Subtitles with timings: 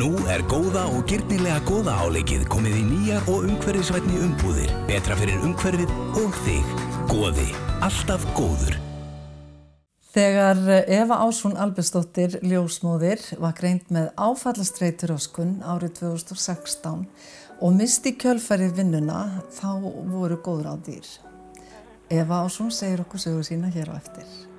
[0.00, 4.70] Nú er góða og gyrnilega góða áleikið komið í nýjar og umhverfisvætni umbúðir.
[4.88, 6.70] Betra fyrir umhverfið og þig.
[7.10, 7.44] Góði.
[7.84, 8.78] Alltaf góður.
[10.14, 17.04] Þegar Eva Ásún Albestóttir ljósmóðir var greint með áfallastreituröskun árið 2016
[17.60, 21.10] og misti kjölfærið vinnuna þá voru góður á dýr.
[22.08, 24.49] Eva Ásún segir okkur sögur sína hér á eftir.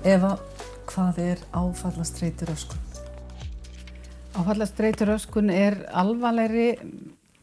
[0.00, 0.30] Eva,
[0.88, 2.78] hvað er áfallastreitur öskun?
[4.32, 6.70] Áfallastreitur öskun er alvarlegri,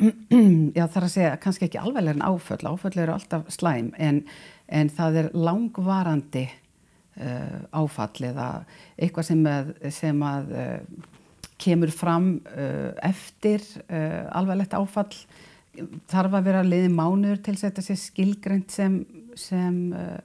[0.77, 4.23] já er að segja kannski ekki alvarlegri en áföll, áföll eru alltaf slæm en,
[4.73, 8.49] en það er langvarandi uh, áfall eða
[8.97, 11.13] eitthvað sem að, sem að uh,
[11.61, 13.61] kemur fram uh, eftir
[14.33, 15.13] alvarlegt áfall
[16.09, 19.03] þarf að vera liði mánuður til að setja sér skilgreynd sem,
[19.37, 19.77] sem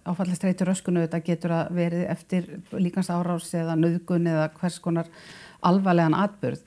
[0.09, 5.11] áfallastreitur öskunu þetta getur að verið eftir líkans árás eða nöðgun eða hvers konar
[5.63, 6.65] alvarlegan atbyrð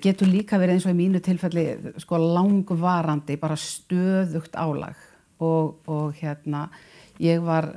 [0.00, 1.66] getur líka verið eins og í mínu tilfelli
[2.00, 4.96] sko langvarandi bara stöðugt álag.
[5.36, 6.70] Og, og hérna
[7.20, 7.68] ég var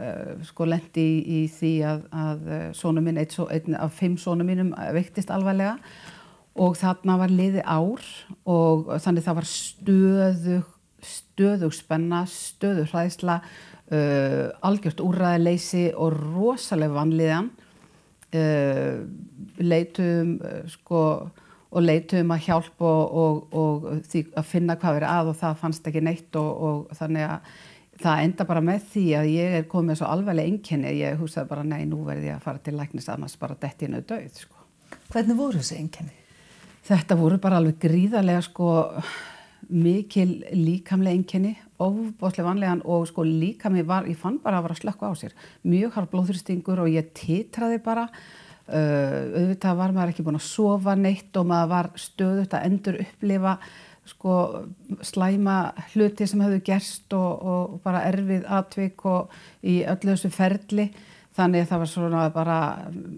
[0.47, 2.45] sko lendi í, í því að, að
[2.79, 5.75] sónu minn, einn, einn af fimm sónu mínum veiktist alvarlega.
[6.59, 8.03] Og þarna var liði ár
[8.47, 10.71] og þannig það var stöðug,
[11.03, 13.41] stöðug spenna, stöðug hræðsla,
[13.93, 17.49] uh, algjört úræðileysi og rosalega vanliðan.
[18.29, 19.05] Uh,
[19.57, 21.01] leitum uh, sko,
[21.69, 25.59] og leitum að hjálpa og, og, og því að finna hvað verið að og það
[25.63, 27.51] fannst ekki neitt og, og þannig að
[27.99, 31.65] það enda bara með því að ég er komið svo alveg einkenni, ég húsaði bara
[31.67, 34.39] nei, nú verði ég að fara til læknis að maður bara detti hennu döið.
[34.45, 34.63] Sko.
[35.11, 36.15] Hvernig voru þessi einkenni?
[36.89, 38.69] Þetta voru bara alveg gríðarlega sko
[39.67, 44.81] mikil líkamlega einkenni, ofbóðslega vanlegan og sko líkamlega var, ég fann bara að vera að
[44.83, 45.35] slökka á sér.
[45.67, 48.07] Mjög harf blóðþuristingur og ég titraði bara,
[48.69, 52.99] uh, auðvitað var maður ekki búin að sofa neitt og maður var stöðut að endur
[53.03, 53.59] upplifa
[54.09, 54.35] sko
[55.05, 55.59] slæma
[55.93, 60.89] hluti sem hefðu gerst og, og bara erfið atvik og í öllu þessu ferli.
[61.37, 62.57] Þannig að það var svona bara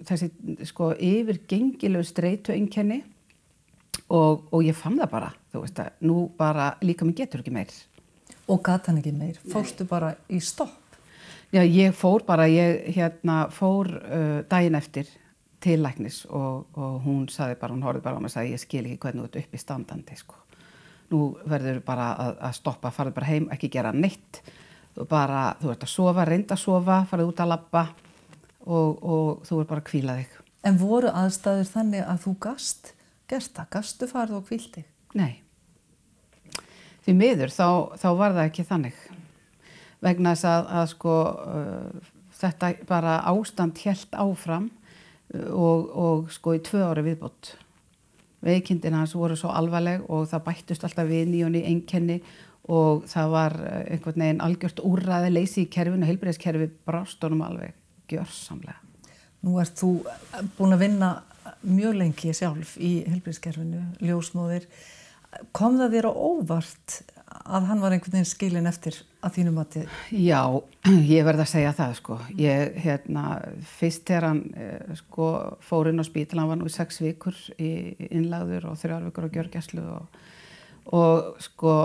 [0.10, 0.28] þessi
[0.68, 3.00] sko yfirgengilegu streitu einkenni
[4.12, 7.56] og, og ég fann það bara, þú veist að nú bara líka mér getur ekki
[7.56, 7.74] meir.
[8.52, 9.40] Og gata hann ekki meir?
[9.52, 10.78] Fórstu bara í stopp?
[11.52, 15.10] Já, ég fór bara, ég hérna fór uh, daginn eftir
[15.62, 18.62] til læknis og, og hún saði bara, hún horfið bara á mig og sagði ég
[18.64, 20.40] skil ekki hvernig þú ert upp í standandi sko.
[21.12, 21.20] Nú
[21.52, 24.40] verður bara að, að stoppa, farið bara heim, ekki gera neitt,
[24.96, 27.84] þú bara, þú ert að sofa, reynda að sofa, farið út að lappa
[28.64, 30.40] og, og þú er bara að kvíla þig.
[30.72, 32.94] En voru aðstæður þannig að þú gast
[33.32, 33.72] gert það?
[33.78, 34.84] Gastu farið og kvíldi?
[35.18, 35.42] Nei.
[37.06, 39.00] Því miður þá, þá var það ekki þannig.
[40.02, 42.12] Vegna þess að, að sko uh,
[42.42, 47.56] þetta bara ástand helt áfram uh, og, og sko í tvö ári viðbútt.
[48.42, 52.22] Veikindin hans voru svo alvarleg og það bættust alltaf við nýjunni einkenni
[52.70, 57.76] og það var uh, einhvern veginn algjört úrraði leysi í kerfinu, heilbreyðskerfi brástunum alveg
[58.12, 58.78] gjörsamlega.
[59.42, 59.96] Nú ert þú
[60.58, 61.16] búin að vinna
[61.66, 64.68] mjög lengi sjálf í helbriðskerfinu, ljósmóðir.
[65.56, 66.98] Kom það þér á óvart
[67.32, 69.86] að hann var einhvern veginn skilin eftir að þínum mati?
[70.12, 70.42] Já,
[71.14, 72.18] ég verði að segja það sko.
[72.40, 73.26] Ég, hérna,
[73.78, 75.32] fyrst þegar hann eh, sko,
[75.64, 77.72] fór inn á spítal, hann var nú í sex vikur í
[78.12, 80.24] innlagður og þrjár vikur á gjörgjæslu og,
[81.00, 81.76] og sko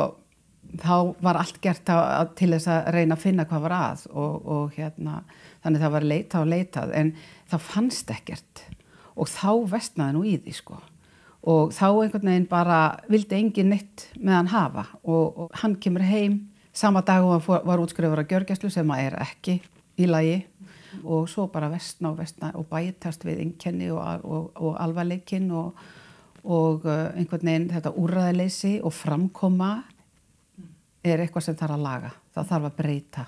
[0.83, 4.49] þá var allt gert að, til þess að reyna að finna hvað var að og,
[4.57, 5.21] og hérna,
[5.65, 7.13] þannig það var leitað og leitað en
[7.53, 8.65] það fannst ekkert
[9.17, 10.81] og þá vestnaði nú í því sko.
[11.47, 14.87] Og þá einhvern veginn bara vildi engin neitt með hann hafa.
[15.05, 16.41] Og, og hann kemur heim
[16.77, 19.61] sama dag og hann var útskrifur að gjörgjæslu sem að er ekki
[20.03, 20.41] í lagi.
[21.05, 25.77] Og svo bara vestna og vestna og bætast við einkenni og, og, og alvarleikin og
[26.43, 29.73] uh, einhvern veginn þetta úræðileysi og framkoma
[31.07, 32.15] er eitthvað sem þarf að laga.
[32.35, 33.27] Það þarf að breyta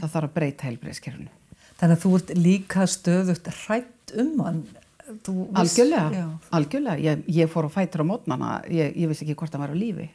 [0.00, 1.36] það þarf að breyta heilbreyðskerfunu
[1.80, 4.60] Þannig að þú ert líka stöðugt hrætt um hann
[5.10, 6.24] Algjörlega,
[6.56, 6.96] algjörlega.
[7.02, 9.78] Ég, ég fór á fætur á mótnana, ég, ég vissi ekki hvort hann var á
[9.78, 10.08] lífi.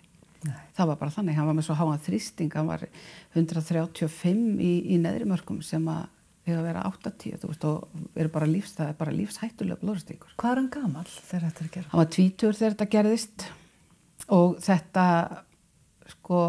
[0.46, 0.58] Nei.
[0.78, 2.86] Það var bara þannig, hann var með svo háan þrýsting, hann var
[3.34, 6.06] 135 í, í neðri mörgum sem að
[6.46, 10.36] við að vera 80 veist, og er bara lífs, það er bara lífshættulega blóðstíkur.
[10.38, 11.90] Hvað er hann gamal þegar þetta er gerð?
[11.90, 13.48] Hann var tvítur þegar þetta gerðist
[14.36, 15.06] og þetta
[16.14, 16.42] sko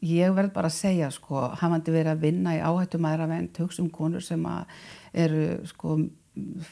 [0.00, 3.82] ég verð bara að segja sko hafandi verið að vinna í áhættum aðra vend hugsa
[3.84, 4.46] um konur sem
[5.12, 5.98] eru sko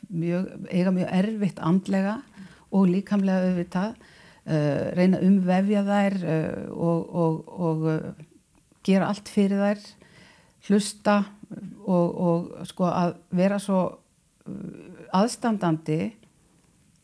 [0.09, 2.19] mjög, eiga mjög erfitt andlega
[2.75, 8.27] og líkamlega auðvitað uh, reyna umvefja þær uh, og, og, og uh,
[8.87, 9.83] gera allt fyrir þær,
[10.69, 11.19] hlusta
[11.87, 13.83] og, og sko að vera svo
[15.17, 16.01] aðstandandi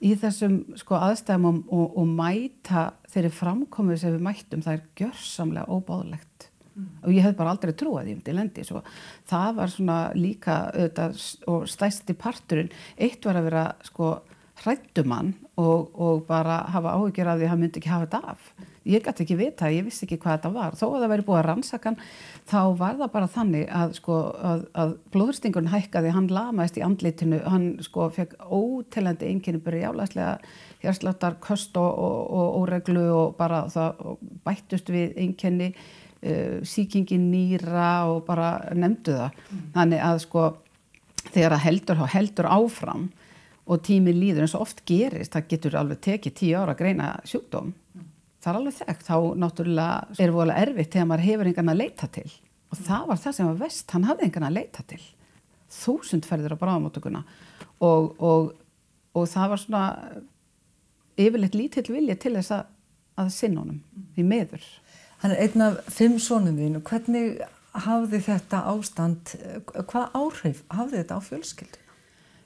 [0.04, 6.48] í þessum sko aðstæðum og mæta þeirri framkomið sem við mættum, það er gjörsamlega óbáðlegt
[6.74, 6.90] mm.
[7.04, 8.84] og ég hef bara aldrei trúið því um til lendi svo
[9.30, 14.14] það var svona líka auðvitað, og stæsti parturinn, eitt var að vera sko
[14.62, 18.46] hrættumann og, og bara hafa áhyggjur af því að hann myndi ekki hafa þetta af.
[18.84, 20.76] Ég gæti ekki vita, ég vissi ekki hvað þetta var.
[20.76, 21.96] Þó að það væri búið að rannsakan,
[22.50, 24.18] þá var það bara þannig að, sko,
[24.50, 30.36] að, að blóðurstingurinn hækkaði, hann lamaðist í andlitinu, hann sko fekk ótelandi einnkynni byrja jálæslega
[30.84, 35.72] hérsláttar, köst og, og óreglu og bara það og bættust við einnkynni,
[36.24, 39.42] uh, síkingin nýra og bara nefndu það.
[39.50, 39.64] Mm.
[39.76, 40.46] Þannig að sko
[41.32, 43.06] þegar að heldur, heldur áfram
[43.64, 47.10] og tími líður eins og oft gerist, það getur alveg tekið tíu ára að greina
[47.28, 48.08] sjúkdóm mm.
[48.44, 52.10] það er alveg þekkt, þá náttúrulega er volið erfitt þegar maður hefur engan að leita
[52.18, 52.28] til
[52.74, 55.00] og það var það sem var vest hann hafði engan að leita til
[55.74, 57.24] þúsund ferðir á bráðamótökuna
[57.82, 58.52] og, og,
[59.16, 59.84] og það var svona
[61.14, 62.64] yfirleitt lítill vilja til þess að,
[63.22, 63.80] að sinna honum
[64.18, 64.64] í meður
[65.24, 67.40] Hann er einn af fimm sónum þín og hvernig
[67.86, 69.32] hafði þetta ástand
[69.88, 71.80] hvað áhrif hafði þetta á fjölskyldu?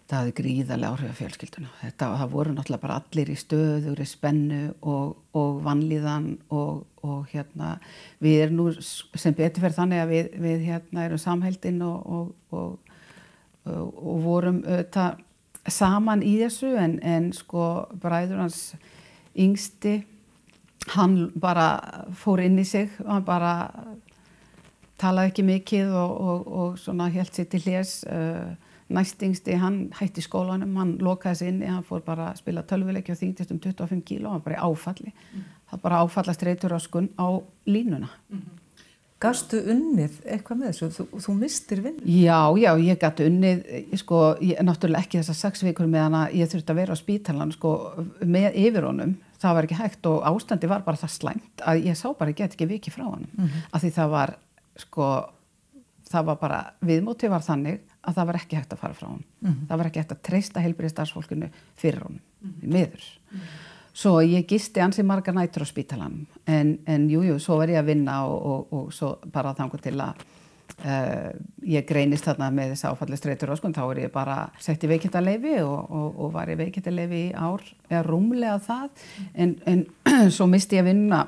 [0.08, 1.70] það hafði gríðarlega áhrif á fjölskylduna.
[1.82, 7.26] Þetta, það voru náttúrulega bara allir í stöður, í spennu og, og vannlíðan og, og
[7.34, 7.74] hérna,
[8.24, 12.32] við erum nú sem betur fyrir þannig að við, við hérna erum samhældinn og,
[13.68, 15.20] og vorum auðvitað
[15.68, 17.64] saman í þessu en, en sko
[18.00, 18.62] bræður hans
[19.36, 19.98] yngsti,
[20.94, 21.68] hann bara
[22.16, 23.52] fór inn í sig og hann bara
[24.98, 28.56] talaði ekki mikið og svona held sér til hljés og
[28.88, 33.20] næstingsti, hann hætti skólanum, hann lokaði sér inni, hann fór bara að spila tölvuleiki og
[33.20, 35.12] þýngtist um 25 kíló, hann var bara áfalli.
[35.12, 35.44] Mm.
[35.68, 37.28] Það bara áfallast reytur á skun á
[37.66, 38.08] línuna.
[38.30, 38.64] Mm -hmm.
[39.18, 40.88] Gastu unnið eitthvað með þessu?
[40.94, 41.96] Þú, þú mistir vinn?
[42.06, 43.64] Já, já, ég gæti unnið,
[43.96, 47.52] sko, ég, náttúrulega ekki þessar sex vikur meðan að ég þurfti að vera á spítalan,
[47.52, 49.16] sko, með yfir honum.
[49.38, 52.40] Það var ekki hægt og ástandi var bara það slæmt að ég sá bara, ég
[52.40, 53.28] get ekki viki frá hann.
[53.36, 53.68] Mm -hmm.
[53.72, 54.34] Af því það var,
[54.76, 55.04] sko,
[56.10, 59.24] það var bara, viðmótið var þannig að það var ekki hægt að fara frá hún.
[59.40, 59.66] Mm -hmm.
[59.68, 62.72] Það var ekki hægt að treysta heilbyrði starfsfólkinu fyrir hún, mm -hmm.
[62.72, 63.04] miður.
[63.30, 63.38] -hmm.
[63.98, 67.78] Svo ég gisti ansi margar nættur á spítalan en, en jújú, jú, svo var ég
[67.80, 70.14] að vinna og, og, og svo bara þangur til að
[70.84, 71.30] uh,
[71.66, 75.58] ég greinist þarna með þess áfallist reytur og þá er ég bara sett í veikindalefi
[75.64, 79.04] og, og var í veikindalefi í ár, eða rúmlega það
[79.34, 79.84] en, en
[80.36, 81.24] svo misti ég að vinna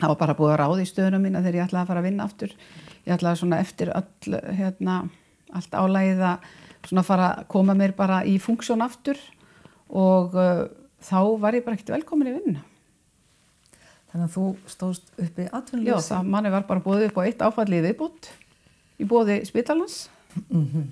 [0.00, 2.08] það var bara búið að ráði í stöðunum mína þegar ég ætlaði að fara að
[2.08, 2.56] vinna aftur
[3.04, 5.02] ég ætlaði svona eftir öll hérna
[5.56, 6.50] allt álægið að
[6.88, 9.18] svona fara að koma mér bara í funksjón aftur
[9.90, 10.66] og uh,
[11.04, 12.66] þá var ég bara ekkert velkomin í vinna.
[14.10, 15.90] Þannig að þú stóðst uppi atvinnuleysi?
[15.90, 18.30] Já, það manni var bara bóðið upp á eitt áfallið viðbútt
[19.00, 20.08] í bóði Spítalans.
[20.48, 20.88] Mm -hmm.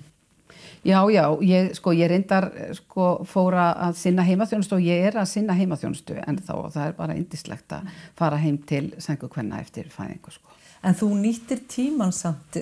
[0.83, 5.25] Já, já, ég, sko, ég reyndar sko, fóra að sinna heimaþjónustu og ég er að
[5.25, 9.89] sinna heimaþjónustu en þá það er bara indislegt að fara heim til sengu hvenna eftir
[9.91, 10.31] fæðingu.
[10.31, 10.47] Sko.
[10.83, 12.57] En þú nýttir tíman samt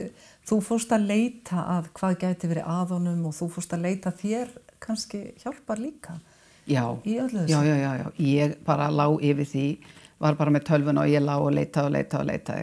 [0.47, 4.47] þú fórst að leita að hvað gæti verið aðonum og þú fórst að leita þér
[4.79, 6.17] kannski hjálpar líka
[6.67, 6.97] já.
[7.05, 9.67] Já, já, já, já, ég bara lág yfir því,
[10.19, 12.57] var bara með tölvun og ég lág og leita og leita og leita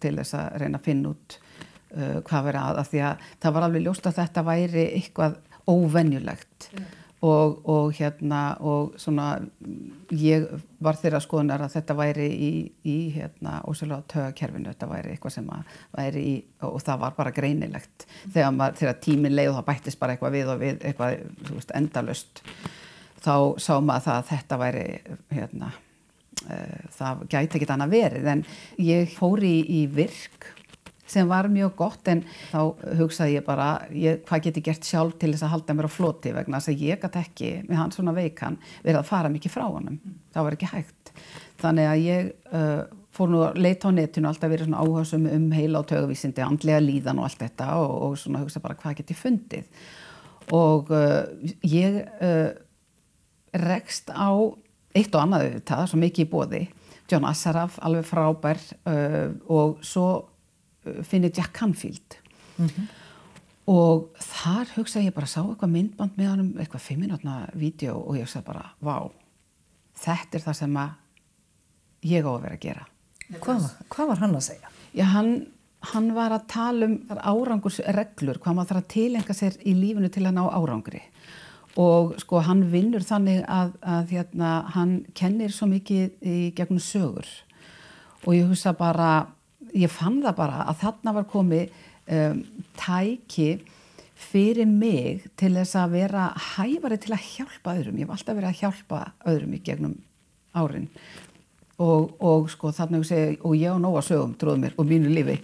[0.00, 1.38] til þess að reyna að finna út
[1.96, 5.38] uh, hvað verið að, að því að það var alveg ljóst að þetta væri eitthvað
[5.70, 6.70] óvenjulegt.
[6.72, 6.88] Yeah
[7.20, 9.34] og, og hérna og svona
[10.16, 10.46] ég
[10.80, 12.52] var þeirra skoðunar að þetta væri í,
[12.88, 15.50] í hérna á tögakerfinu, þetta væri eitthvað sem
[15.96, 16.34] væri í
[16.66, 18.06] og það var bara greinilegt.
[18.32, 22.42] Þegar, maður, þegar tímin leið það bættist bara eitthvað við og við eitthvað veist, endalust
[23.20, 24.86] þá sá maður það að þetta væri
[25.34, 28.32] hérna uh, það gæti ekkit annað verið.
[28.32, 28.46] En
[28.80, 30.54] ég fór í, í virk
[31.10, 32.60] sem var mjög gott en þá
[33.00, 35.96] hugsaði ég bara ég, hvað get ég gert sjálf til þess að halda mér á
[35.96, 39.54] floti vegna þess að ég gæti ekki með hans svona veikan verið að fara mikið
[39.56, 39.98] frá honum.
[40.30, 41.12] Það var ekki hægt.
[41.60, 42.82] Þannig að ég uh,
[43.16, 46.82] fór nú að leita á netinu alltaf verið svona áhersum um heila og töguvísindi andlega
[46.84, 49.86] líðan og allt þetta og, og svona hugsa bara hvað get ég fundið?
[50.56, 51.24] Og uh,
[51.66, 52.50] ég uh,
[53.58, 54.30] rekst á
[54.94, 56.62] eitt og annað auðvitað, svo mikið í bóði
[57.10, 60.29] John Assaraf, alveg frábær uh, og svo
[61.06, 62.16] finnir Jack Canfield
[62.56, 62.86] mm -hmm.
[63.66, 68.20] og þar hugsa ég bara sá eitthvað myndband með hann eitthvað fimminátna vídeo og ég
[68.20, 69.10] hugsa bara vá,
[69.94, 70.90] þetta er það sem að
[72.02, 72.86] ég á að vera að gera
[73.30, 74.68] Hvað, hvað var hann að segja?
[74.92, 75.46] Já, hann,
[75.92, 80.26] hann var að tala um árangursreglur, hvað maður þarf að tilenga sér í lífinu til
[80.26, 81.02] að ná árangri
[81.78, 87.28] og sko hann vinnur þannig að, að hérna, hann kennir svo mikið í gegnum sögur
[88.26, 89.28] og ég hugsa bara
[89.76, 91.74] ég fann það bara að þarna var komið
[92.10, 92.42] um,
[92.78, 93.50] tæki
[94.20, 97.98] fyrir mig til þess að vera hæfari til að hjálpa öðrum.
[97.98, 99.96] Ég hef alltaf verið að hjálpa öðrum í gegnum
[100.56, 100.88] árin
[101.80, 105.12] og, og sko þarna ég segi, og ég á nóga sögum, tróðu mér, og mínu
[105.14, 105.38] lífi.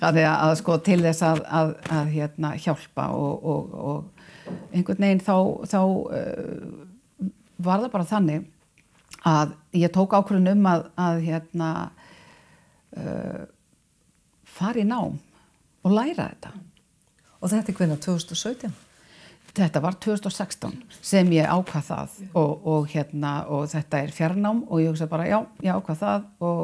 [0.00, 5.22] Að, að sko til þess að, að, að hérna hjálpa og, og, og einhvern veginn
[5.24, 5.36] þá,
[5.68, 7.26] þá uh,
[7.60, 8.46] var það bara þannig
[9.28, 11.70] að ég tók ákvörðun um að hérna
[12.96, 13.44] uh,
[14.44, 15.18] fara í nám
[15.84, 16.52] og læra þetta.
[17.40, 18.72] Og þetta er hvernig 2017?
[19.50, 24.82] Þetta var 2016 sem ég ákvað það og, og, hérna, og þetta er fjarnám og
[24.82, 26.60] ég hugsa bara já, ég ákvað það og,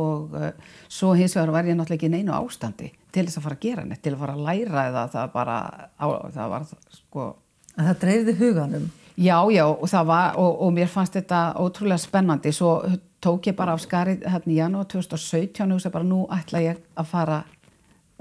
[0.00, 0.48] og uh,
[0.88, 3.84] svo hins vegar var ég náttúrulega ekki neinu ástandi til þess að fara að gera
[3.84, 5.58] neitt, til að fara að læra eða það bara,
[5.92, 6.06] á,
[6.38, 7.28] það var sko...
[7.76, 8.90] En það dreifði huganum?
[9.20, 12.78] Já, já og það var og mér fannst þetta ótrúlega spennandi svo
[13.22, 16.80] tók ég bara af skarið hérna í janúar 2017 og hugsa bara nú ætla ég
[16.98, 17.42] að fara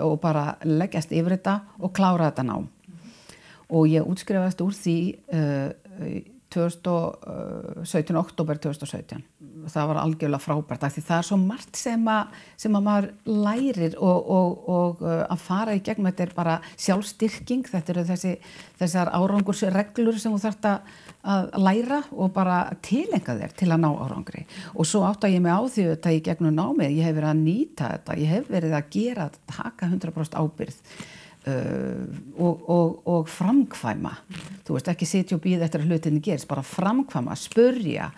[0.01, 2.55] og bara leggjast yfir þetta og klára þetta ná
[3.71, 4.97] og ég útskrifast úr því
[5.33, 5.69] uh,
[6.51, 9.23] 2017, oktober 2017
[9.69, 13.95] það var algjörlega frábært því það er svo margt sem að, sem að maður lærir
[13.99, 16.09] og, og, og uh, að fara í gegnum.
[16.11, 18.33] Þetta er bara sjálfstyrking þetta eru þessi,
[18.81, 24.45] þessar árangursreglur sem þú þarfst að læra og bara tilenga þér til að ná árangri.
[24.73, 27.31] Og svo átt að ég mig á því þetta í gegnum námið, ég hef verið
[27.31, 30.79] að nýta þetta ég hef verið að gera, taka 100% ábyrð
[31.47, 34.11] og, og, og framkvæma.
[34.13, 34.41] Mm.
[34.65, 38.11] þú veist ekki sitja og býða eftir að hlutinni gerist bara framkvæma, spurja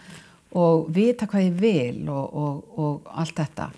[0.59, 3.69] og vita hvað ég vil og, og allt þetta.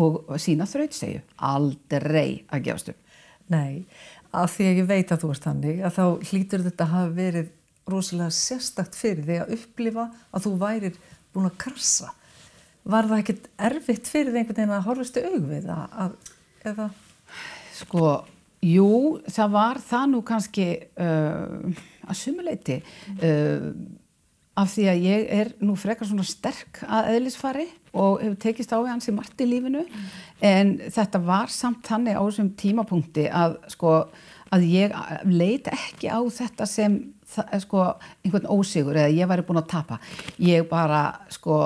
[0.00, 3.00] Og sína þraut segju aldrei að gefast upp.
[3.50, 3.84] Nei,
[4.30, 7.14] af því að ég veit að þú erst hannig að þá hlýtur þetta að hafa
[7.16, 7.50] verið
[7.90, 10.98] rosalega sérstakt fyrir því að upplifa að þú værir
[11.34, 12.12] búin að krasa.
[12.90, 16.14] Var það ekkert erfitt fyrir því einhvern veginn að horfastu augvið að,
[16.70, 16.86] eða?
[17.80, 18.04] Sko
[18.60, 20.66] Jú, það var það nú kannski
[21.00, 23.70] uh, að sumuleiti uh,
[24.60, 28.78] af því að ég er nú frekar svona sterk að eðlisfari og hefur tekist á
[28.82, 30.10] við hans í margt í lífinu mm.
[30.44, 33.94] en þetta var samt þannig á þessum tímapunkti að sko
[34.50, 34.94] að ég
[35.30, 37.00] leit ekki á þetta sem
[37.62, 37.86] sko
[38.24, 40.00] einhvern ósigur eða ég væri búin að tapa.
[40.42, 41.60] Ég bara sko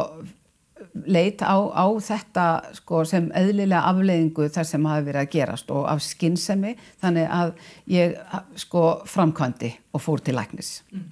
[0.95, 2.47] leit á, á þetta
[2.79, 7.53] sko, sem eðlilega afleiðingu þar sem hafi verið að gerast og af skinnsemi þannig að
[7.91, 8.15] ég
[8.63, 10.77] sko, framkvæmdi og fór til læknis.
[10.95, 11.09] Mm.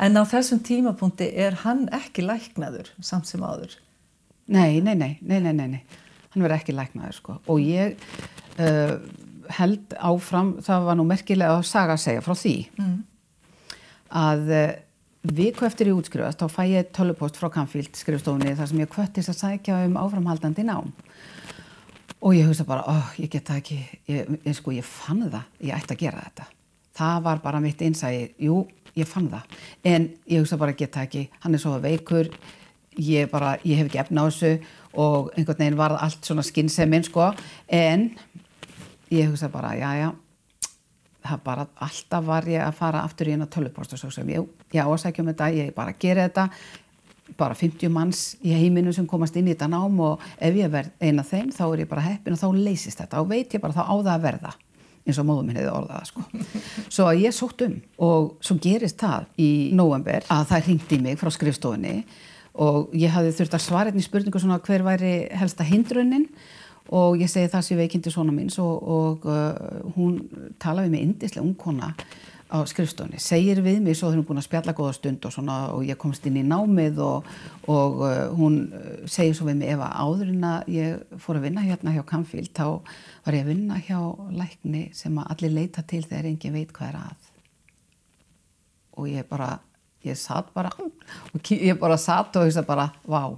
[0.00, 3.74] En á þessum tímapunkti er hann ekki læknaður samt sem áður?
[4.50, 5.82] Nei, nei, nei, nei, nei, nei.
[6.30, 7.98] hann verið ekki læknaður sko og ég
[8.62, 8.94] uh,
[9.58, 12.96] held áfram, það var nú merkilega að saga segja frá því mm.
[14.22, 14.70] að uh,
[15.22, 19.32] viku eftir ég útskrifast þá fæ ég tölupost frá Canfield skrifstofunni þar sem ég kvöttist
[19.32, 20.92] að sækja um áframhaldandi nám.
[22.20, 23.76] Og ég hugsa bara, oh, ég get það ekki.
[24.08, 26.48] Ég, ég, sko, ég fann það, ég ætti að gera þetta.
[27.00, 28.58] Það var bara mitt einsægi jú,
[28.96, 29.60] ég fann það.
[29.88, 32.32] En ég hugsa bara, get það ekki, hann er svo veikur.
[33.00, 34.56] Ég bara, ég hef ekki efna á þessu
[35.00, 37.30] og einhvern veginn var allt svona skinnsemminn sko,
[37.70, 38.10] en
[39.14, 40.10] ég hugsa bara, já, já
[41.24, 44.46] það bara alltaf var ég að fara aftur í eina tölupost og svo sem ég,
[44.74, 46.48] ég ásækjum þetta, ég bara gera þetta.
[47.38, 50.90] Bara 50 manns í heiminu sem komast inn í þetta nám og ef ég verð
[50.98, 53.76] eina þeim þá er ég bara heppin og þá leysist þetta og veit ég bara
[53.76, 54.56] þá á það að verða
[55.06, 56.24] eins og móðum minn hefði orðað sko.
[56.94, 61.20] svo að ég sótt um og svo gerist það í november að það ringdi mig
[61.20, 61.94] frá skrifstofunni
[62.60, 66.26] og ég hafði þurft að svara einni spurningu svona hver væri helsta hindrunin
[66.96, 69.54] og ég segi það sem veikindi svona minns og, og uh,
[69.96, 70.18] hún
[70.62, 71.94] talaði með indislega ungkona
[72.50, 75.58] á skrifstofunni, segir við mig svo þegar hún búin að spjalla góða stund og svona
[75.70, 77.28] og ég komst inn í námið og,
[77.70, 81.46] og uh, hún uh, segir svo við mig ef að áðurinn að ég fór að
[81.46, 82.66] vinna hérna hjá Camfield þá
[83.26, 84.00] var ég að vinna hjá
[84.34, 87.28] lækni sem að allir leita til þegar engin veit hvað er að.
[88.98, 89.52] Og ég bara
[90.06, 93.36] ég satt bara og ég bara satt og ég sagði bara vá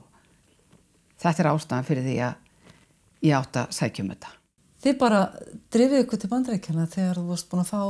[1.22, 2.41] þetta er ástæðan fyrir því að
[3.22, 4.32] ég átt að sækjum þetta.
[4.82, 5.20] Þið bara
[5.72, 7.82] drifið ykkur til bandrækjana þegar þú varst búin að fá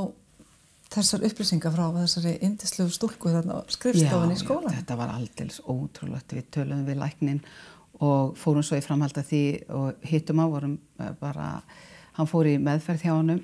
[0.92, 4.74] þessar upplýsingar frá þessari indislegu stúlku þarna skrifstofin í skólan.
[4.74, 6.34] Já, þetta var aldils ótrúlegt.
[6.36, 7.40] Við töluðum við læknin
[8.02, 9.42] og fórum svo í framhald að því
[9.78, 11.48] og hittum á vorum eh, bara,
[12.18, 13.38] hann fór í meðferð hjá hann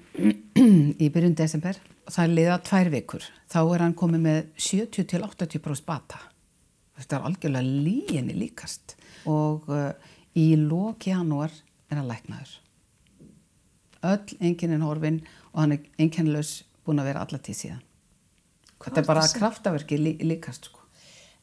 [1.05, 3.29] í byrjun desember og það liðað tvær vikur.
[3.49, 6.21] Þá er hann komið með 70-80% bata.
[6.99, 8.97] Þetta er algjörlega líginni líkast
[9.31, 9.93] og uh,
[10.35, 11.53] í lók janúar
[11.91, 12.57] er hann læknaður.
[14.09, 17.85] Öll enginn horfin og hann er enginnlaus búin að vera allatíð síðan.
[18.79, 20.85] Þetta er bara kraftaverki lí, líkast sko.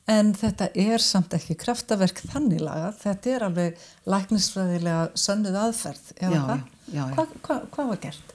[0.08, 6.36] En þetta er samt ekki kraftaverk þannig laga, þetta er alveg læknisfræðilega sönnuð aðferð, eða
[6.36, 6.66] Já, hvað?
[6.86, 7.06] já, já.
[7.16, 8.34] Hvað hva, hva var gert?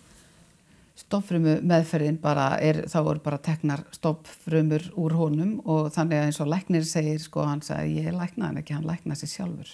[1.00, 6.40] Stofnfrumu meðferðin bara er, þá voru bara teknar stofnfrumur úr honum og þannig að eins
[6.42, 9.70] og læknir segir, sko, hann sagði, ég læknaði ekki, hann læknaði sér sjálfur.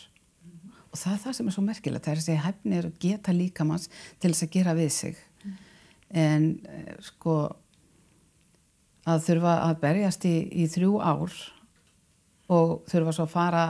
[0.96, 3.32] Og það er það sem er svo merkilegt, það er að segja hefnir og geta
[3.36, 5.18] líkamanns til þess að gera við sig.
[6.16, 7.34] En eh, sko,
[9.04, 11.34] að þurfa að berjast í, í þrjú ár
[12.56, 13.66] og þurfa svo að fara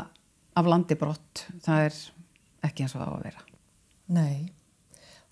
[0.56, 1.98] af landi brott, það er
[2.68, 3.44] ekki eins og það á að vera.
[4.14, 4.36] Nei,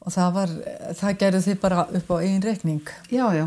[0.02, 0.54] og það var,
[0.98, 2.94] það gerðu þið bara upp á einn reikning.
[3.14, 3.46] Já, já.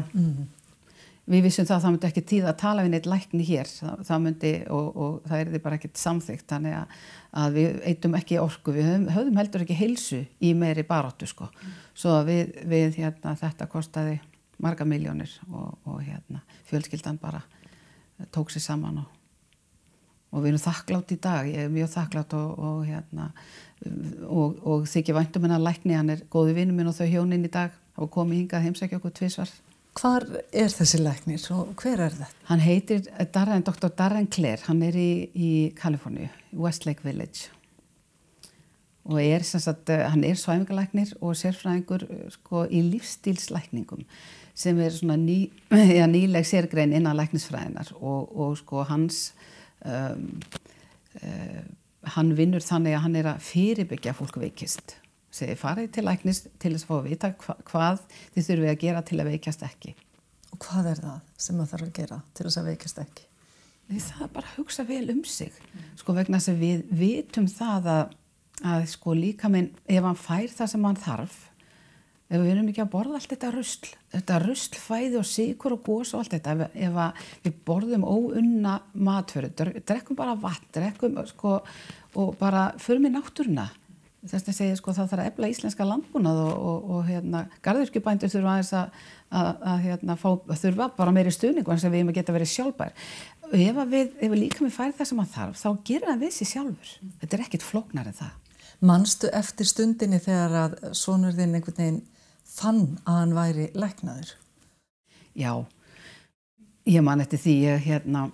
[1.28, 4.04] Við vissum það að það myndi ekki tíð að tala við neitt lækni hér, það,
[4.08, 6.94] það myndi og, og það er því bara ekkert samþygt, þannig að,
[7.42, 11.50] að við eitum ekki orku, við höfum, höfum heldur ekki heilsu í meiri baróttu sko,
[11.92, 14.16] svo að við, við hérna, þetta kostaði
[14.64, 16.42] marga miljónir og, og hérna,
[16.72, 17.44] fjölskyldan bara
[18.32, 19.12] tók sér saman og,
[20.32, 23.30] og við erum þakklátt í dag, ég er mjög þakklátt og, og hérna,
[24.32, 27.52] og, og þykir væntum hennar lækni, hann er góði vinnu minn og þau hjónin í
[27.52, 29.58] dag, hafa komið hingað heimsækja okkur tvisvar
[29.98, 32.32] Hvar er þessi læknir og hver er þetta?
[32.52, 33.90] Hann heitir Darren, Dr.
[33.90, 37.54] Darren Clare, hann er í, í Kaliforníu, Westlake Village
[39.08, 44.04] og er sagt, hann er svæfingalæknir og sérfræðingur sko í lífstílslækningum
[44.58, 45.38] sem er ný,
[46.00, 49.32] ja, nýleg sérgrein innan læknisfræðinar og, og sko hans
[49.86, 50.42] um,
[51.22, 51.64] uh,
[52.18, 54.98] hann vinnur þannig að hann er að fyrirbyggja fólk veikist
[55.34, 58.04] segi farið til læknis til þess að fá að vita hva, hvað
[58.36, 59.96] þið þurfið að gera til að veikjast ekki
[60.56, 63.26] Og hvað er það sem það þarf að gera til þess að veikast ekki?
[63.88, 65.60] Nei, það er bara að hugsa vel um sig
[66.00, 68.16] sko vegna þess að við vitum það að,
[68.72, 71.38] að sko líka minn ef hann fær það sem hann þarf
[72.28, 75.84] ef við erum ekki að borða allt þetta rusl þetta rusl fæði og sikur og
[75.86, 81.60] gós og allt þetta ef, við borðum óunna matföru, drekkum bara vatn drekkum sko
[82.18, 83.70] og bara förum í náttúruna
[84.32, 88.32] þess að segja sko það þarf að efla íslenska landbúnað og, og, og hérna garðurkjubændur
[88.34, 88.98] þurfa aðeins að,
[89.30, 90.28] að, að hérna fá,
[90.64, 92.98] þurfa bara meiri stuðningu eins og við erum að geta verið sjálfbær.
[93.48, 96.34] Ef við, ef við líka með færi það sem að þarf þá gerir það við
[96.36, 96.94] sér sjálfur.
[97.22, 98.36] Þetta er ekkit flóknar en það.
[98.88, 102.04] Manstu eftir stundinni þegar að sonur þinn einhvern veginn
[102.58, 104.34] fann að hann væri læknaður?
[105.38, 105.54] Já,
[106.90, 108.28] ég man eftir því hérna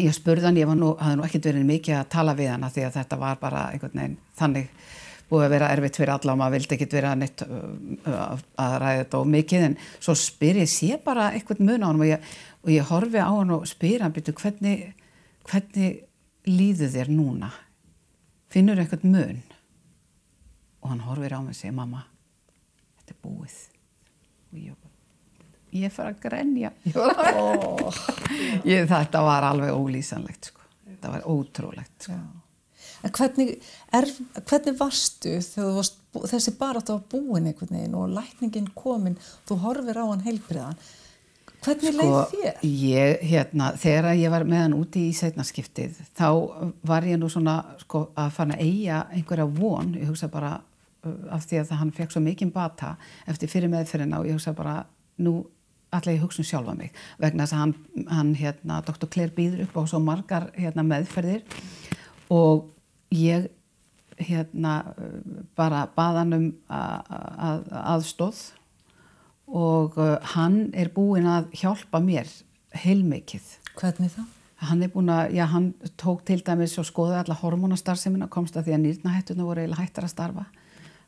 [0.00, 2.84] ég spurði hann, ég nú, hafði nú ekkert verið mikið að tala við hann því
[2.86, 4.70] að þetta var bara einhvern veginn þannig
[5.32, 9.20] búið að vera erfitt fyrir alla og maður vildi ekkert vera neitt að ræða þetta
[9.20, 9.66] og mikið.
[9.68, 13.22] En svo spyr ég sé bara eitthvað mun á hann og ég, og ég horfi
[13.22, 14.84] á hann og spyr hann byrju hvernig,
[15.48, 16.02] hvernig
[16.48, 17.52] líðu þér núna?
[18.52, 19.42] Finnur eitthvað mun?
[20.82, 22.04] Og hann horfir á mig og segir mamma
[23.00, 23.58] þetta er búið.
[24.52, 24.81] Og ég
[25.72, 27.90] ég fara að grenja oh.
[28.68, 30.64] ég, þetta var alveg ólýsanlegt sko.
[30.86, 32.16] þetta var ótrúlegt sko.
[33.02, 33.52] en hvernig,
[33.92, 34.08] er,
[34.40, 36.00] hvernig varstu þegar varst,
[36.34, 39.16] þessi bara var búin einhvern veginn og lækningin komin
[39.48, 40.82] þú horfir á hann heilbriðan
[41.62, 42.66] hvernig sko, leið þér?
[42.66, 46.28] Ég, hérna, þegar ég var með hann úti í setnarskiptið þá
[46.88, 50.58] var ég nú svona sko, að fara að eiga einhverja von ég hugsa bara
[51.02, 52.94] af því að hann fekk svo mikinn bata
[53.26, 54.82] eftir fyrir meðferðina og ég hugsa bara
[55.22, 55.40] nú
[55.92, 57.74] allega ég hugsa um sjálfa mig vegna þess að hann,
[58.08, 59.08] hann hérna, Dr.
[59.12, 61.44] Claire býður upp á svo margar hérna, meðferðir
[62.32, 62.70] og
[63.12, 63.50] ég
[64.22, 64.76] hérna
[65.58, 68.42] bara baðan um að, aðstóð
[69.52, 72.30] og uh, hann er búinn að hjálpa mér
[72.82, 73.44] heilmikið.
[73.76, 74.28] Hvernig það?
[74.62, 78.68] Hann er búinn að, já hann tók til dæmis og skoði alla hormónastarfsemina komst að
[78.68, 80.44] því að nýrnahættuna voru eiginlega hættar að starfa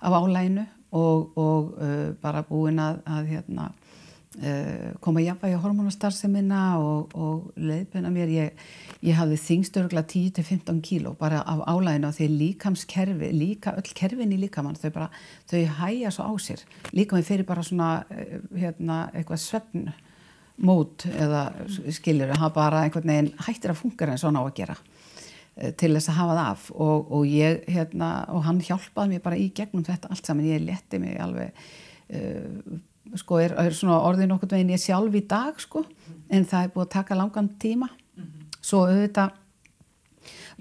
[0.05, 3.71] af álæginu og, og uh, bara búinn að, að hérna
[5.01, 8.31] koma jafnvægi á hormonastarfsemina og, og leiðbuna mér.
[8.35, 8.63] Ég,
[9.07, 14.33] ég hafði þingst örgla 10-15 kíló bara af álæginu og því líkamskerfi, líka öll kerfin
[14.35, 15.11] í líkamann þau bara,
[15.51, 16.65] þau hæja svo á sér.
[16.93, 19.93] Líka með fyrir bara svona uh, hérna, eitthvað svefn
[20.65, 21.45] mót eða
[21.95, 25.93] skiljur hafa bara einhvern veginn hættir að fungera en svona á að gera uh, til
[25.95, 26.65] þess að hafa það af.
[26.75, 30.67] Og, og ég, hérna, og hann hjálpaði mér bara í gegnum þetta allt saman, ég
[30.67, 31.55] leti mig alveg
[33.21, 35.85] sko er, er svona orðin okkur veginn ég sjálf í dag sko
[36.33, 37.89] en það er búið að taka langan tíma.
[38.65, 39.41] Svo auðvitað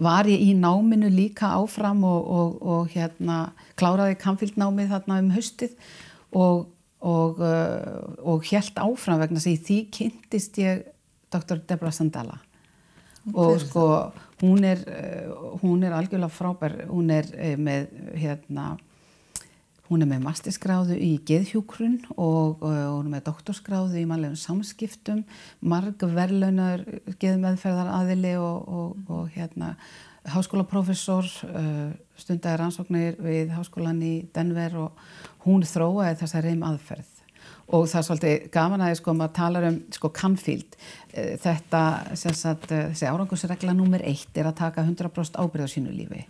[0.03, 5.75] var ég í náminu líka áfram og, og, og hérna kláraði kamfíldnámið þarna um höstið
[6.33, 6.65] og,
[7.03, 10.87] og helt áfram vegna því því kynntist ég
[11.33, 11.61] Dr.
[11.67, 12.41] Deborah Sandella
[13.31, 13.85] og sko
[14.41, 14.81] hún er
[15.61, 16.73] hún er algjörlega frábær.
[16.89, 17.87] Hún er með
[18.19, 18.73] hérna
[19.93, 25.19] Hún er með masterskráðu í geðhjúkrun og, og hún er með doktorskráðu í mannlegum samskiptum,
[25.61, 26.81] marg verðlaunar
[27.21, 29.75] geðmeðferðar aðili og, og, og hérna
[30.33, 35.05] háskólaprofessor, uh, stundagi rannsóknir við háskólan í Denver og
[35.45, 37.21] hún þróaði þessa reym aðferð
[37.69, 40.79] og það er svolítið gaman að sko maður talar um sko Canfield.
[41.13, 41.83] Uh, þetta
[42.17, 46.25] sagt uh, þessi árangusregla nummer eitt er að taka 100% ábyrð á sínu lífi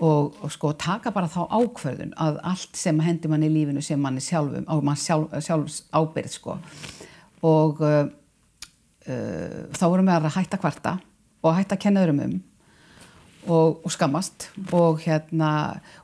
[0.00, 4.00] og, og sko taka bara þá ákverðun að allt sem hendur mann í lífinu sem
[4.00, 6.56] mann er sjálfum á mann sjálf, sjálfs ábyrð sko.
[7.46, 8.04] Og uh,
[9.06, 10.94] uh, þá vorum við að hætta kvarta
[11.40, 12.38] og hætta að kenna öðrum um
[13.48, 15.50] og, og skammast og hérna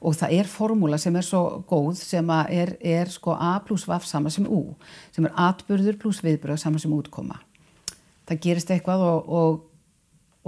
[0.00, 4.06] og það er formúla sem er svo góð sem er, er sko A pluss Vaf
[4.08, 4.74] sama sem U
[5.14, 7.40] sem er atbyrður pluss viðbröð sama sem útkoma.
[8.26, 9.58] Það gerist eitthvað og, og,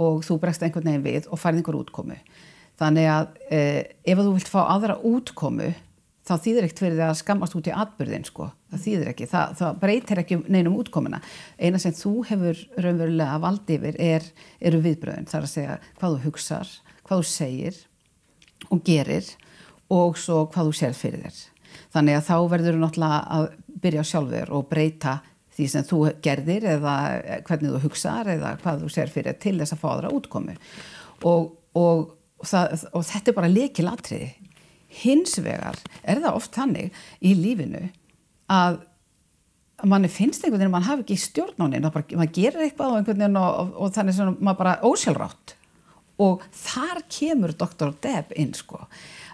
[0.01, 2.17] og þú bregst einhvern veginn við og færð einhver útkomu
[2.79, 5.73] þannig að eh, ef þú vilt fá aðra útkomu
[6.29, 9.77] þá þýðir ekkert það að skammast út í atbyrðin sko, það þýðir ekki, það, það
[9.81, 11.21] breytir ekki neinum útkomuna,
[11.57, 14.27] eina sem þú hefur raunverulega vald yfir er,
[14.61, 16.73] eru viðbröðin, það er að segja hvað þú hugsar,
[17.07, 17.79] hvað þú segir
[18.69, 19.31] og gerir
[19.89, 21.41] og svo hvað þú sér fyrir þér.
[21.95, 23.49] Þannig að þá verður þú náttúrulega að
[23.81, 25.15] byrja sjálfur og breyta
[25.57, 26.95] því sem þú gerðir eða
[27.47, 30.55] hvernig þú hugsaðar eða hvað þú sér fyrir til þess að fá aðra útkomu.
[31.27, 32.13] Og, og,
[32.47, 34.29] það, og þetta er bara leikilatriði
[35.03, 37.85] hins vegar er það oft þannig í lífinu
[38.49, 38.81] að
[39.87, 42.99] manni finnst einhvern veginn að mann hafi ekki stjórn á neina, maður gerir eitthvað og
[42.99, 45.55] einhvern veginn og, og, og þannig sem maður bara ósjálfrátt.
[46.19, 47.93] Og þar kemur Dr.
[48.03, 48.81] Deb inn sko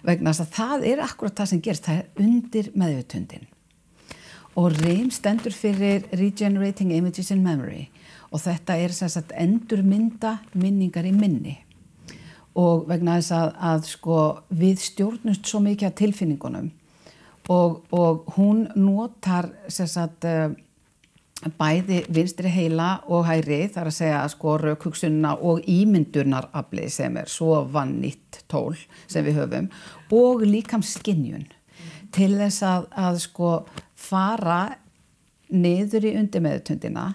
[0.05, 3.47] vegna að það er akkurat það sem gerst, það er undir meðvutundin
[4.55, 7.87] og REIM stendur fyrir Regenerating Images in Memory
[8.31, 11.57] og þetta er sem sagt endurmynda minningar í minni
[12.55, 14.19] og vegna þess að, að sko,
[14.55, 16.69] við stjórnumst svo mikið af tilfinningunum.
[17.51, 20.53] Og, og hún notar sagt, eh,
[21.59, 27.59] bæði vinstri heila og hæri þar að segja sko, raukugsunna og ímyndunarafli sem er svo
[27.71, 28.73] vannitt tól
[29.05, 29.69] sem við höfum.
[30.15, 31.45] Og líkam skinnjun
[32.15, 33.51] til þess að, að sko,
[33.99, 34.61] fara
[35.51, 37.11] niður í undirmeðutundina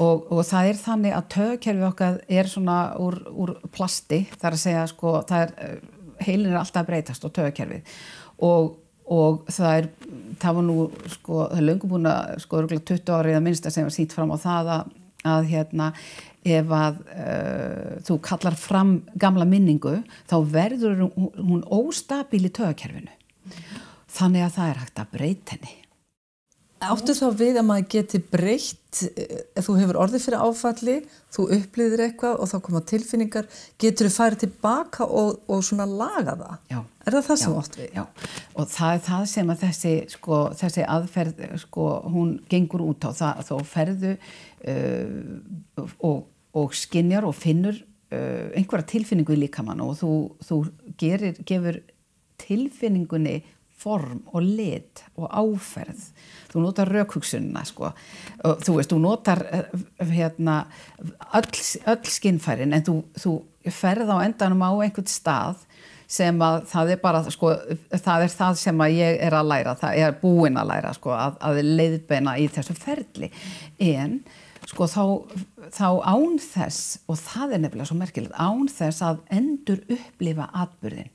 [0.00, 4.62] Og, og það er þannig að tögkerfi okkar er svona úr, úr plasti, þar að
[4.62, 7.98] segja sko, er, eh, heilin er alltaf breytast og tögkerfið
[8.46, 8.72] og,
[9.10, 9.88] og það er,
[10.40, 10.78] það var nú
[11.16, 14.32] sko, það er löngum búin að sko, 20 árið að minnsta sem var sínt fram
[14.32, 14.94] á það að,
[15.34, 15.90] að hérna,
[16.40, 19.98] ef að uh, þú kallar fram gamla minningu,
[20.30, 23.12] þá verður hún, óstabíl í tögkerfinu.
[24.10, 25.79] Þannig að það er hægt að breyta henni.
[26.80, 30.94] Áttu þá við að maður geti breytt, ef eh, þú hefur orðið fyrir áfalli,
[31.34, 36.38] þú upplýðir eitthvað og þá koma tilfinningar, getur þú farið tilbaka og, og svona laga
[36.40, 36.56] það?
[36.72, 36.80] Já.
[37.04, 37.92] Er það það sem ótt við?
[37.98, 38.02] Já,
[38.54, 43.10] og það er það sem að þessi, sko, þessi aðferð, sko, hún gengur út á
[43.10, 44.16] það að þá ferðu
[44.72, 46.18] uh, og,
[46.60, 50.12] og skinjar og finnur uh, einhverja tilfinningu í líkamann og þú,
[50.48, 50.62] þú
[51.00, 51.82] gerir, gefur
[52.40, 53.40] tilfinningunni
[53.80, 56.02] form og lit og áferð.
[56.50, 57.92] Þú notar raukhugsunna sko.
[58.42, 59.72] þú veist, þú notar eh,
[60.10, 60.64] hérna,
[61.38, 61.48] öll,
[61.86, 63.34] öll skinnfærin en þú, þú
[63.70, 65.66] ferð á endanum á einhvern stað
[66.10, 67.52] sem að það er bara sko,
[67.94, 71.12] það er það sem að ég er að læra það er búin að læra sko,
[71.14, 73.30] að, að leiðbeina í þessu ferli.
[73.78, 74.18] En
[74.66, 75.04] sko þá,
[75.70, 81.10] þá án þess og það er nefnilega svo merkilegt án þess að endur upplifa atbyrðin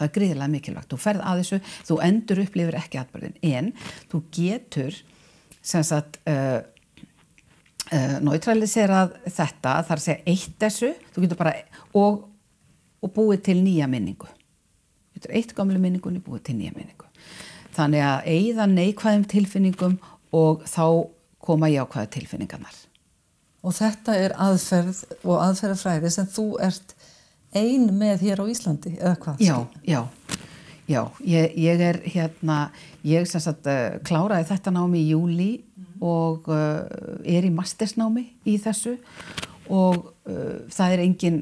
[0.00, 1.60] það er gríðilega mikilvægt, þú ferð að þessu
[1.90, 3.72] þú endur upplifir ekki atbyrðin en
[4.10, 4.96] þú getur
[5.60, 6.60] sagt uh,
[7.92, 10.92] uh, náttúraliserað þetta þar að segja eitt þessu
[11.36, 11.54] bara
[11.92, 12.24] og,
[13.04, 14.28] og búið til nýja minningu.
[14.30, 17.08] Þú getur eitt gamlu minningunni búið til nýja minningu.
[17.76, 19.98] Þannig að eigða neikvæðum tilfinningum
[20.36, 20.84] og þá
[21.40, 22.76] koma jákvæða tilfinningarnar.
[23.60, 26.94] Og þetta er aðferð og aðferðafræði sem þú ert
[27.56, 29.42] ein með hér á Íslandi eða hvað?
[29.42, 30.00] Já, já,
[30.90, 32.58] já ég, ég er hérna
[33.06, 35.92] ég sem sagt uh, kláraði þetta námi í júli mm.
[36.06, 36.82] og uh,
[37.26, 38.96] er í mastersnámi í þessu
[39.70, 41.40] og uh, það er engin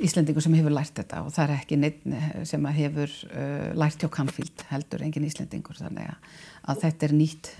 [0.00, 2.04] Íslendingur sem hefur lært þetta og það er ekki neitt
[2.48, 3.14] sem hefur
[3.76, 6.30] lært hjá Canfield heldur engin Íslendingur þannig að,
[6.72, 7.50] að þetta er nýtt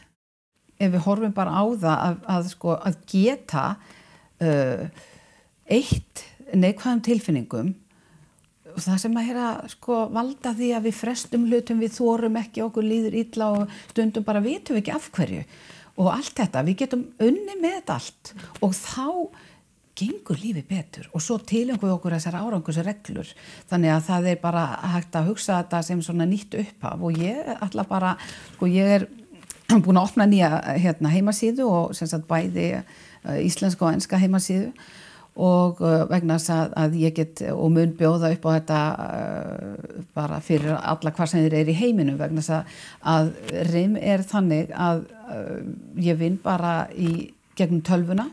[0.81, 3.67] ef við horfum bara á það að, að, sko, að geta
[5.65, 6.14] eitt
[6.53, 7.73] neikvæðum tilfinningum.
[8.75, 12.65] Og það sem að hera sko valda því að við frestum hlutum við þórum ekki
[12.65, 15.43] okkur líður illa og stundum bara vitum við ekki af hverju.
[16.03, 18.33] Og allt þetta, við getum unni með þetta allt.
[18.67, 19.09] Og þá
[19.95, 21.07] gengur lífi betur.
[21.15, 23.31] Og svo tilengum við okkur þessar árangusreglur
[23.71, 26.99] þannig að það er bara hægt að hugsa þetta sem svona nýtt upphaf.
[26.99, 28.17] Og ég ætla bara,
[28.57, 29.07] sko ég er
[29.85, 30.51] búin að opna nýja
[30.83, 34.73] hérna, heimasíðu og sem sagt bæði uh, íslenska og enska heimasíðu
[35.35, 40.03] og uh, vegna þess að, að ég get og mun bjóða upp á þetta uh,
[40.15, 42.77] bara fyrir alla hvað sem þeir eru í heiminum vegna þess að,
[43.15, 43.33] að
[43.73, 45.59] RIM er þannig að uh,
[45.99, 48.29] ég vinn bara í gegnum tölvuna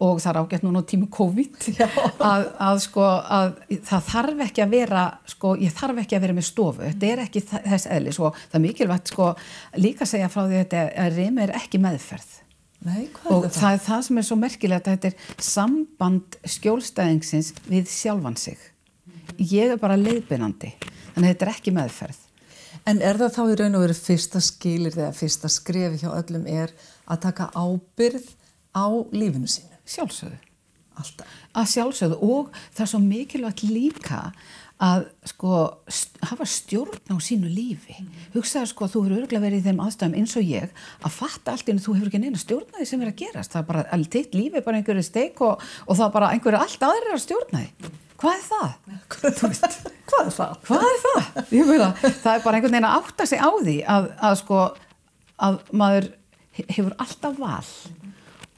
[0.00, 1.66] og það er ágætt núna á tímu COVID.
[2.30, 3.50] Að, að sko að
[3.84, 7.22] það þarf ekki að vera sko ég þarf ekki að vera með stofu, þetta er
[7.26, 9.32] ekki þess eðlis og það er mikilvægt sko
[9.80, 12.38] líka segja frá því að, að RIM er ekki meðferð
[12.80, 13.56] Nei, og er það?
[13.58, 18.58] það er það sem er svo merkilegt að þetta er samband skjólstæðingsins við sjálfan sig.
[19.36, 22.20] Ég er bara leiðbyrnandi þannig að þetta er ekki meðferð.
[22.88, 26.46] En er það þá í raun og veru fyrsta skilir þegar fyrsta skrefi hjá öllum
[26.48, 26.72] er
[27.10, 28.30] að taka ábyrð
[28.72, 29.76] á lífinu sínu?
[29.84, 30.38] Sjálfsögðu.
[31.00, 31.36] Alltaf.
[31.52, 32.18] Að sjálfsögðu.
[32.24, 34.22] Og það er svo mikilvægt líka
[34.80, 35.56] að sko
[36.24, 38.12] hafa stjórn á sínu lífi mm.
[38.32, 40.70] hugsaðu sko að þú hefur örgulega verið í þeim aðstæðum eins og ég
[41.04, 43.66] að fatta allt inn þú hefur ekki neina stjórnaði sem er að gerast það er
[43.68, 47.16] bara, allt þitt lífi bara einhverju steik og, og það er bara einhverju allt aðrir
[47.16, 48.70] að stjórnaði hvað er það?
[49.10, 50.54] hvað er það?
[50.70, 51.28] hvað er það?
[52.22, 54.62] Það er bara einhvern veginn að átta sig á því að, að sko
[55.40, 56.08] að maður
[56.70, 57.68] hefur alltaf val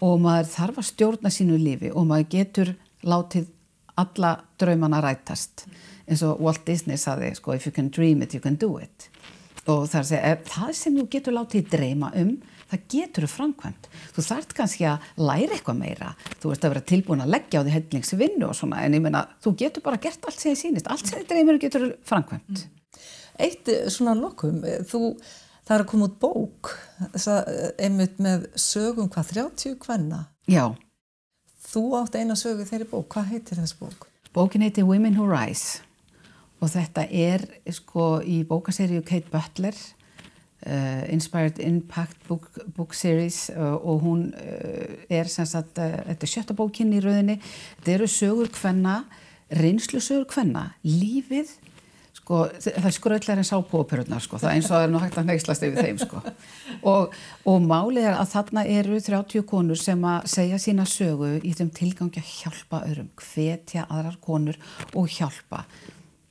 [0.03, 2.73] og maður þarf að stjórna sínu lífi og maður getur
[3.07, 3.51] látið
[3.99, 5.67] alla draumana rætast.
[6.07, 9.11] Eins og Walt Disney saði sko if you can dream it you can do it.
[9.71, 12.33] Og það er að segja það sem þú getur látið dreyma um
[12.73, 13.89] það getur þú framkvæmt.
[14.17, 16.11] Þú þart kannski að læra eitthvað meira.
[16.41, 19.27] Þú ert að vera tilbúin að leggja á því hellingsvinnu og svona en ég meina
[19.45, 20.91] þú getur bara gert allt sem þið sýnist.
[20.91, 22.63] Allt sem þið dreymir getur þú framkvæmt.
[22.63, 23.03] Mm.
[23.47, 25.03] Eitt eh, svona lokum eh, þú
[25.63, 26.73] það er að koma út bók
[27.13, 30.73] að eh, einmitt með sögum hvað 30 hvenna Já.
[31.73, 34.09] Þú átt eina sögu þeirri bók, hvað heitir þess bók?
[34.33, 35.83] Bókin heitir Women Who Rise
[36.63, 37.43] og þetta er
[37.75, 44.95] sko í bókaseríu Kate Butler uh, Inspired Impact Book, book Series uh, og hún uh,
[45.13, 49.03] er sem sagt, þetta er sjötta bókinn í rauninni þetta eru sögur hvenna
[49.53, 51.53] reynslu sögur hvenna lífið
[52.33, 55.29] sko, það skröldlega en sápóperurnar sko, það er eins og það er nú hægt að
[55.29, 56.23] neykslast yfir þeim sko.
[56.89, 57.13] Og,
[57.47, 61.71] og málið er að þarna eru 30 konur sem að segja sína sögu í þeim
[61.77, 64.59] tilgangi að hjálpa öðrum, hvetja aðrar konur
[64.97, 65.65] og hjálpa.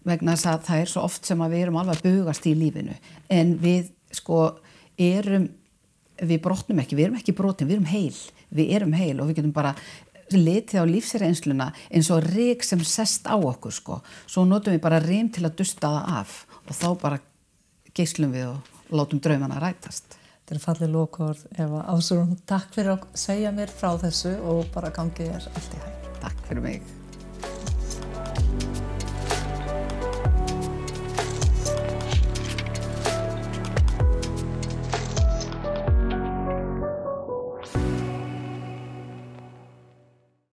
[0.08, 2.56] Vegna þess að það er svo oft sem að við erum alveg að bugast í
[2.58, 2.98] lífinu.
[3.30, 4.44] En við sko
[4.98, 5.50] erum
[6.22, 8.22] við brotnum ekki, við erum ekki brotin, við erum heil.
[8.52, 9.76] Við erum heil og við getum bara
[10.38, 14.00] letið á lífsreynsluna eins og rík sem sest á okkur sko.
[14.28, 17.22] Svo notum við bara rým til að dusta það af og þá bara
[17.98, 20.18] geyslum við og látum draumana rætast.
[20.42, 21.86] Þetta er fallið lókord Eva.
[21.94, 26.10] Ásrún, takk fyrir að segja mér frá þessu og bara gangið er allt í hæg
[26.22, 26.98] Takk fyrir mig